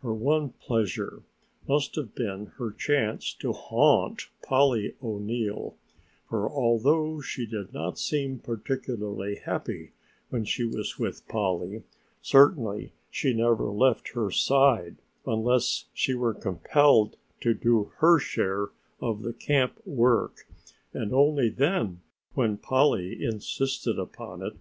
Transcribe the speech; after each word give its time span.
Her 0.00 0.14
one 0.14 0.48
pleasure 0.48 1.24
must 1.68 1.94
have 1.96 2.14
been 2.14 2.46
her 2.56 2.72
chance 2.72 3.34
to 3.34 3.52
haunt 3.52 4.30
Polly 4.42 4.94
O'Neill, 5.02 5.76
for 6.26 6.48
although 6.50 7.20
she 7.20 7.44
did 7.44 7.74
not 7.74 7.98
seem 7.98 8.38
particularly 8.38 9.36
happy 9.44 9.90
when 10.30 10.46
she 10.46 10.64
was 10.64 10.98
with 10.98 11.28
Polly, 11.28 11.82
certainly 12.22 12.92
she 13.10 13.34
never 13.34 13.64
left 13.70 14.14
her 14.14 14.30
side 14.30 14.96
unless 15.26 15.84
she 15.92 16.14
were 16.14 16.32
compelled 16.32 17.16
to 17.42 17.52
do 17.52 17.92
her 17.98 18.18
share 18.18 18.68
of 19.02 19.20
the 19.20 19.34
camp 19.34 19.86
work 19.86 20.46
and 20.94 21.12
only 21.12 21.50
then 21.50 22.00
when 22.32 22.56
Polly 22.56 23.22
insisted 23.22 23.98
upon 23.98 24.40
it. 24.40 24.56